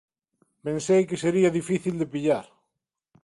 Pensei 0.65 1.01
que 1.09 1.21
sería 1.23 1.55
difícil 1.59 1.95
de 1.97 2.09
pillar. 2.13 2.45